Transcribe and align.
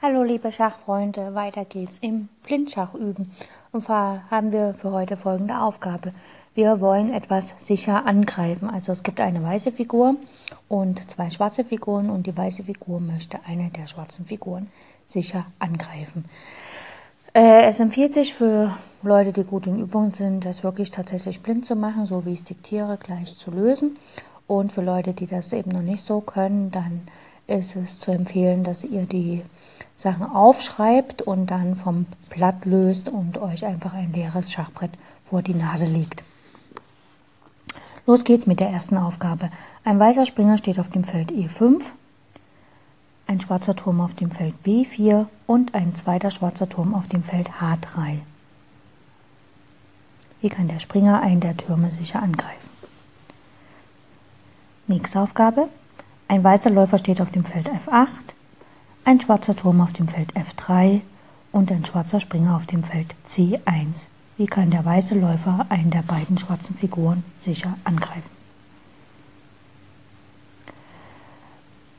Hallo 0.00 0.22
liebe 0.22 0.52
Schachfreunde, 0.52 1.34
weiter 1.34 1.64
geht's 1.64 1.98
im 1.98 2.28
Blindschach 2.44 2.94
üben. 2.94 3.32
Und 3.72 3.82
zwar 3.82 4.30
haben 4.30 4.52
wir 4.52 4.74
für 4.74 4.92
heute 4.92 5.16
folgende 5.16 5.60
Aufgabe. 5.60 6.12
Wir 6.54 6.80
wollen 6.80 7.12
etwas 7.12 7.56
sicher 7.58 8.06
angreifen. 8.06 8.70
Also 8.70 8.92
es 8.92 9.02
gibt 9.02 9.18
eine 9.18 9.42
weiße 9.42 9.72
Figur 9.72 10.14
und 10.68 11.10
zwei 11.10 11.30
schwarze 11.30 11.64
Figuren 11.64 12.10
und 12.10 12.28
die 12.28 12.36
weiße 12.36 12.62
Figur 12.62 13.00
möchte 13.00 13.40
eine 13.44 13.70
der 13.70 13.88
schwarzen 13.88 14.24
Figuren 14.24 14.68
sicher 15.04 15.46
angreifen. 15.58 16.26
Äh, 17.34 17.64
es 17.64 17.80
empfiehlt 17.80 18.12
sich 18.14 18.34
für 18.34 18.76
Leute, 19.02 19.32
die 19.32 19.42
gut 19.42 19.66
in 19.66 19.80
Übung 19.80 20.12
sind, 20.12 20.44
das 20.44 20.62
wirklich 20.62 20.92
tatsächlich 20.92 21.42
blind 21.42 21.66
zu 21.66 21.74
machen, 21.74 22.06
so 22.06 22.24
wie 22.24 22.34
ich 22.34 22.38
es 22.38 22.44
diktiere, 22.44 22.98
gleich 22.98 23.36
zu 23.36 23.50
lösen. 23.50 23.98
Und 24.46 24.70
für 24.70 24.82
Leute, 24.82 25.12
die 25.12 25.26
das 25.26 25.52
eben 25.52 25.72
noch 25.72 25.82
nicht 25.82 26.06
so 26.06 26.20
können, 26.20 26.70
dann 26.70 27.08
ist 27.48 27.76
es 27.76 27.98
zu 27.98 28.10
empfehlen, 28.12 28.62
dass 28.62 28.84
ihr 28.84 29.06
die 29.06 29.42
Sachen 29.94 30.24
aufschreibt 30.24 31.22
und 31.22 31.46
dann 31.46 31.76
vom 31.76 32.06
Blatt 32.30 32.64
löst 32.66 33.08
und 33.08 33.38
euch 33.38 33.64
einfach 33.64 33.94
ein 33.94 34.12
leeres 34.12 34.52
Schachbrett 34.52 34.92
vor 35.28 35.42
die 35.42 35.54
Nase 35.54 35.86
legt. 35.86 36.22
Los 38.06 38.24
geht's 38.24 38.46
mit 38.46 38.60
der 38.60 38.70
ersten 38.70 38.96
Aufgabe. 38.96 39.50
Ein 39.84 39.98
weißer 39.98 40.24
Springer 40.24 40.56
steht 40.56 40.78
auf 40.78 40.88
dem 40.88 41.04
Feld 41.04 41.32
E5, 41.32 41.82
ein 43.26 43.40
schwarzer 43.40 43.76
Turm 43.76 44.00
auf 44.00 44.14
dem 44.14 44.30
Feld 44.30 44.54
B4 44.64 45.26
und 45.46 45.74
ein 45.74 45.94
zweiter 45.94 46.30
schwarzer 46.30 46.68
Turm 46.68 46.94
auf 46.94 47.08
dem 47.08 47.22
Feld 47.22 47.50
H3. 47.60 48.20
Wie 50.40 50.48
kann 50.48 50.68
der 50.68 50.78
Springer 50.78 51.20
einen 51.20 51.40
der 51.40 51.56
Türme 51.56 51.90
sicher 51.90 52.22
angreifen? 52.22 52.70
Nächste 54.86 55.20
Aufgabe. 55.20 55.68
Ein 56.30 56.44
weißer 56.44 56.68
Läufer 56.68 56.98
steht 56.98 57.22
auf 57.22 57.30
dem 57.30 57.42
Feld 57.42 57.70
F8, 57.70 58.06
ein 59.06 59.18
schwarzer 59.18 59.56
Turm 59.56 59.80
auf 59.80 59.94
dem 59.94 60.08
Feld 60.08 60.34
F3 60.34 61.00
und 61.52 61.72
ein 61.72 61.86
schwarzer 61.86 62.20
Springer 62.20 62.54
auf 62.54 62.66
dem 62.66 62.84
Feld 62.84 63.14
C1. 63.26 64.08
Wie 64.36 64.46
kann 64.46 64.70
der 64.70 64.84
weiße 64.84 65.18
Läufer 65.18 65.64
einen 65.70 65.90
der 65.90 66.02
beiden 66.02 66.36
schwarzen 66.36 66.76
Figuren 66.76 67.24
sicher 67.38 67.78
angreifen? 67.84 68.28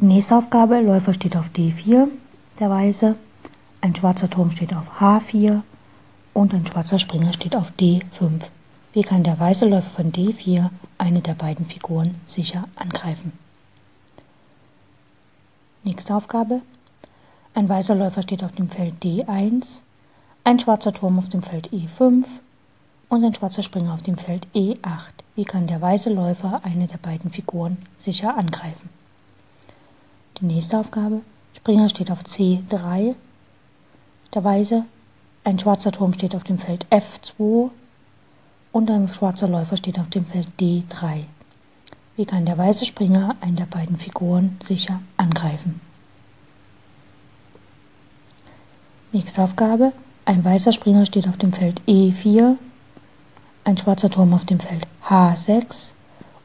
Nächste 0.00 0.38
Aufgabe, 0.38 0.80
Läufer 0.80 1.14
steht 1.14 1.36
auf 1.36 1.48
D4, 1.56 2.08
der 2.58 2.68
Weiße, 2.68 3.14
ein 3.80 3.94
schwarzer 3.94 4.28
Turm 4.28 4.50
steht 4.50 4.74
auf 4.74 5.00
H4 5.00 5.62
und 6.34 6.52
ein 6.52 6.66
schwarzer 6.66 6.98
Springer 6.98 7.32
steht 7.32 7.54
auf 7.54 7.70
D5. 7.78 8.40
Wie 8.92 9.02
kann 9.02 9.22
der 9.22 9.38
weiße 9.38 9.68
Läufer 9.68 9.90
von 9.90 10.10
D4 10.10 10.68
eine 10.98 11.20
der 11.20 11.34
beiden 11.34 11.66
Figuren 11.66 12.16
sicher 12.26 12.64
angreifen? 12.74 13.45
Nächste 15.86 16.16
Aufgabe. 16.16 16.62
Ein 17.54 17.68
weißer 17.68 17.94
Läufer 17.94 18.22
steht 18.22 18.42
auf 18.42 18.50
dem 18.50 18.68
Feld 18.68 18.94
D1, 19.04 19.82
ein 20.42 20.58
schwarzer 20.58 20.92
Turm 20.92 21.16
auf 21.16 21.28
dem 21.28 21.44
Feld 21.44 21.70
E5 21.72 22.24
und 23.08 23.24
ein 23.24 23.32
schwarzer 23.32 23.62
Springer 23.62 23.94
auf 23.94 24.02
dem 24.02 24.18
Feld 24.18 24.48
E8. 24.52 25.12
Wie 25.36 25.44
kann 25.44 25.68
der 25.68 25.80
weiße 25.80 26.12
Läufer 26.12 26.60
eine 26.64 26.88
der 26.88 26.96
beiden 26.96 27.30
Figuren 27.30 27.76
sicher 27.98 28.36
angreifen? 28.36 28.90
Die 30.40 30.46
nächste 30.46 30.76
Aufgabe. 30.80 31.20
Springer 31.56 31.88
steht 31.88 32.10
auf 32.10 32.24
C3, 32.24 33.14
der 34.34 34.42
Weiße. 34.42 34.84
Ein 35.44 35.58
schwarzer 35.60 35.92
Turm 35.92 36.14
steht 36.14 36.34
auf 36.34 36.42
dem 36.42 36.58
Feld 36.58 36.84
F2 36.90 37.70
und 38.72 38.90
ein 38.90 39.06
schwarzer 39.06 39.46
Läufer 39.46 39.76
steht 39.76 40.00
auf 40.00 40.10
dem 40.10 40.26
Feld 40.26 40.48
D3. 40.58 41.26
Wie 42.16 42.24
kann 42.24 42.46
der 42.46 42.56
weiße 42.56 42.86
Springer 42.86 43.36
einen 43.42 43.56
der 43.56 43.66
beiden 43.66 43.98
Figuren 43.98 44.56
sicher 44.64 45.00
angreifen? 45.18 45.80
Nächste 49.12 49.42
Aufgabe. 49.42 49.92
Ein 50.24 50.42
weißer 50.42 50.72
Springer 50.72 51.04
steht 51.04 51.28
auf 51.28 51.36
dem 51.36 51.52
Feld 51.52 51.82
E4, 51.86 52.56
ein 53.64 53.76
schwarzer 53.76 54.10
Turm 54.10 54.32
auf 54.32 54.44
dem 54.44 54.58
Feld 54.58 54.86
H6 55.06 55.92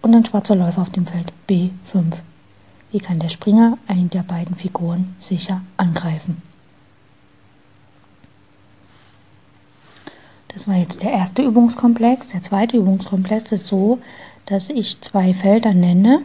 und 0.02 0.14
ein 0.14 0.26
schwarzer 0.26 0.56
Läufer 0.56 0.82
auf 0.82 0.92
dem 0.92 1.08
Feld 1.08 1.32
B5. 1.50 2.18
Wie 2.92 3.00
kann 3.00 3.20
der 3.20 3.30
Springer 3.30 3.78
einen 3.88 4.10
der 4.10 4.24
beiden 4.24 4.56
Figuren 4.56 5.16
sicher 5.20 5.62
angreifen? 5.78 6.42
Das 10.50 10.68
war 10.68 10.76
jetzt 10.76 11.02
der 11.02 11.12
erste 11.12 11.42
Übungskomplex. 11.44 12.28
Der 12.28 12.42
zweite 12.42 12.78
Übungskomplex 12.78 13.54
ist 13.54 13.68
so, 13.68 14.00
dass 14.52 14.70
ich 14.70 15.00
zwei 15.00 15.34
Felder 15.34 15.74
nenne 15.74 16.24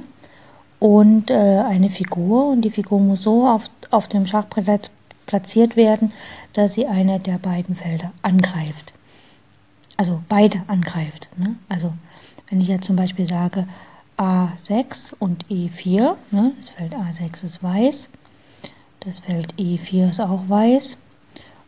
und 0.81 1.31
äh, 1.31 1.61
eine 1.61 1.91
Figur. 1.91 2.49
Und 2.49 2.63
die 2.63 2.71
Figur 2.71 2.99
muss 2.99 3.23
so 3.23 3.47
auf, 3.47 3.71
auf 3.93 4.09
dem 4.09 4.27
Schachbrett 4.27 4.91
platziert 5.27 5.77
werden, 5.77 6.13
dass 6.53 6.73
sie 6.73 6.87
eine 6.87 7.21
der 7.21 7.39
beiden 7.39 7.77
Felder 7.77 8.13
angreift. 8.23 8.93
Also 9.97 10.23
beide 10.29 10.61
angreift. 10.67 11.29
Ne? 11.37 11.55
Also 11.69 11.93
wenn 12.51 12.61
ich 12.61 12.67
jetzt 12.67 12.87
zum 12.87 12.97
Beispiel 12.97 13.27
sage 13.27 13.69
A6 14.19 15.15
und 15.21 15.47
E4, 15.47 16.17
ne? 16.33 16.53
das 16.59 16.69
Feld 16.71 16.95
A6 16.95 17.45
ist 17.45 17.63
weiß, 17.63 18.09
das 19.01 19.21
Feld 19.21 19.55
E4 19.55 20.11
ist 20.11 20.21
auch 20.21 20.49
weiß 20.49 20.99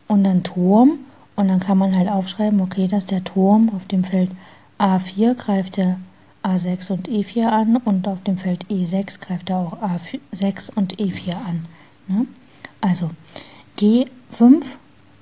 und 0.09 0.25
dann 0.25 0.43
Turm 0.43 0.99
und 1.37 1.47
dann 1.47 1.61
kann 1.61 1.77
man 1.77 1.95
halt 1.95 2.09
aufschreiben, 2.09 2.59
okay, 2.59 2.87
dass 2.87 3.05
der 3.05 3.23
Turm 3.23 3.71
auf 3.73 3.85
dem 3.85 4.03
Feld 4.03 4.31
A4 4.77 5.35
greift 5.35 5.77
er 5.77 5.97
A6 6.43 6.91
und 6.91 7.09
E4 7.09 7.47
an 7.47 7.77
und 7.77 8.07
auf 8.07 8.23
dem 8.23 8.37
Feld 8.37 8.65
E6 8.67 9.19
greift 9.19 9.49
er 9.49 9.57
auch 9.57 9.77
A6 9.81 10.73
und 10.73 10.95
E4 10.97 11.33
an. 11.33 11.65
Ne? 12.07 12.27
Also 12.81 13.11
G5 13.77 14.65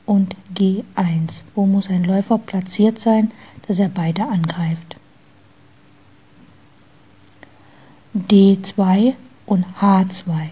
und 0.05 0.35
G1. 0.55 1.43
Wo 1.55 1.65
muss 1.65 1.89
ein 1.89 2.03
Läufer 2.03 2.37
platziert 2.37 2.99
sein, 2.99 3.31
dass 3.67 3.79
er 3.79 3.89
beide 3.89 4.25
angreift? 4.27 4.95
D2 8.15 9.13
und 9.45 9.65
H2. 9.79 10.49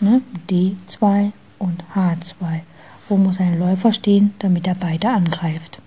Ne? 0.00 0.22
D2 0.48 1.32
und 1.58 1.84
H2. 1.94 2.60
Wo 3.08 3.16
muss 3.16 3.40
ein 3.40 3.58
Läufer 3.58 3.92
stehen, 3.92 4.34
damit 4.38 4.66
er 4.66 4.74
beide 4.74 5.10
angreift? 5.10 5.80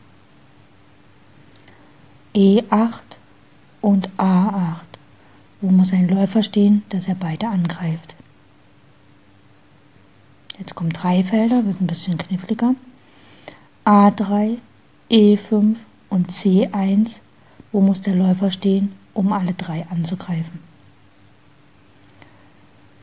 E8 2.33 3.10
und 3.81 4.09
A8. 4.18 4.75
Wo 5.59 5.69
muss 5.69 5.94
ein 5.94 6.08
Läufer 6.08 6.42
stehen, 6.44 6.84
dass 6.90 7.08
er 7.08 7.16
beide 7.16 7.47
angreift? 7.47 8.16
Jetzt 10.58 10.75
kommen 10.75 10.92
drei 10.92 11.24
Felder, 11.24 11.66
wird 11.66 11.81
ein 11.81 11.88
bisschen 11.88 12.18
kniffliger. 12.18 12.75
A3, 13.86 14.58
E5 15.09 15.78
und 16.09 16.31
C1. 16.31 17.19
Wo 17.72 17.81
muss 17.81 18.02
der 18.02 18.16
Läufer 18.16 18.52
stehen, 18.52 18.94
um 19.14 19.34
alle 19.34 19.53
drei 19.53 19.88
anzugreifen? 19.90 20.59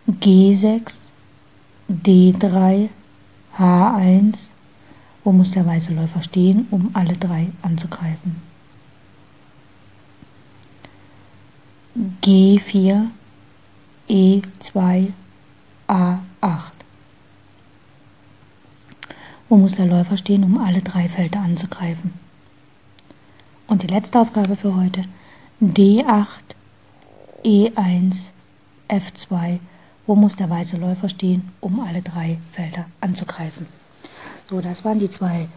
G6, 0.08 1.10
D3, 1.90 2.88
H1, 3.56 4.50
wo 5.24 5.32
muss 5.32 5.50
der 5.50 5.66
weiße 5.66 5.92
Läufer 5.92 6.22
stehen, 6.22 6.66
um 6.70 6.90
alle 6.94 7.14
drei 7.14 7.48
anzugreifen. 7.62 8.36
G4, 11.98 13.08
E2, 14.08 15.12
A8. 15.88 16.20
Wo 19.48 19.56
muss 19.56 19.74
der 19.74 19.86
Läufer 19.86 20.16
stehen, 20.16 20.44
um 20.44 20.58
alle 20.58 20.80
drei 20.80 21.08
Felder 21.08 21.40
anzugreifen? 21.40 22.12
Und 23.66 23.82
die 23.82 23.88
letzte 23.88 24.20
Aufgabe 24.20 24.54
für 24.54 24.76
heute. 24.76 25.02
D8, 25.60 26.26
E1, 27.44 28.30
F2, 28.88 29.58
wo 30.06 30.14
muss 30.14 30.36
der 30.36 30.48
weiße 30.48 30.76
Läufer 30.76 31.08
stehen, 31.08 31.50
um 31.60 31.80
alle 31.80 32.02
drei 32.02 32.38
Felder 32.52 32.86
anzugreifen. 33.00 33.66
So, 34.48 34.60
das 34.60 34.84
waren 34.84 35.00
die 35.00 35.10
zwei 35.10 35.48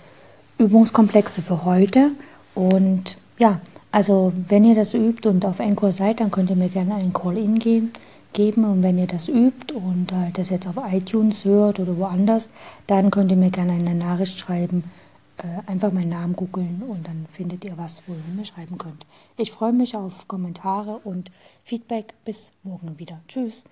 Übungskomplexe 0.57 1.43
für 1.43 1.63
heute. 1.65 2.09
Und 2.55 3.17
ja, 3.37 3.61
also 3.91 4.31
wenn 4.47 4.63
ihr 4.63 4.75
das 4.75 4.93
übt 4.93 5.27
und 5.27 5.45
auf 5.45 5.59
Encore 5.59 5.91
seid, 5.91 6.19
dann 6.19 6.31
könnt 6.31 6.49
ihr 6.49 6.55
mir 6.55 6.69
gerne 6.69 6.95
einen 6.95 7.13
Call-In 7.13 7.59
geben. 7.59 8.63
Und 8.63 8.81
wenn 8.83 8.97
ihr 8.97 9.07
das 9.07 9.27
übt 9.27 9.73
und 9.73 10.13
halt 10.13 10.37
das 10.37 10.49
jetzt 10.49 10.67
auf 10.67 10.75
iTunes 10.91 11.43
hört 11.43 11.79
oder 11.79 11.97
woanders, 11.97 12.49
dann 12.87 13.11
könnt 13.11 13.31
ihr 13.31 13.37
mir 13.37 13.51
gerne 13.51 13.73
eine 13.73 13.93
Nachricht 13.93 14.39
schreiben, 14.39 14.85
äh, 15.37 15.69
einfach 15.69 15.91
meinen 15.91 16.09
Namen 16.09 16.35
googeln 16.35 16.81
und 16.87 17.05
dann 17.07 17.25
findet 17.31 17.65
ihr 17.65 17.77
was, 17.77 18.01
wo 18.07 18.13
ihr 18.13 18.35
mir 18.35 18.45
schreiben 18.45 18.77
könnt. 18.77 19.05
Ich 19.35 19.51
freue 19.51 19.73
mich 19.73 19.97
auf 19.97 20.27
Kommentare 20.27 20.99
und 21.03 21.31
Feedback. 21.65 22.13
Bis 22.23 22.53
morgen 22.63 22.97
wieder. 22.97 23.19
Tschüss. 23.27 23.65